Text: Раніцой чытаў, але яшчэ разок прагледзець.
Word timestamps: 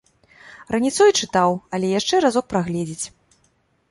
Раніцой 0.75 1.11
чытаў, 1.19 1.51
але 1.79 1.91
яшчэ 1.99 2.15
разок 2.27 2.45
прагледзець. 2.53 3.05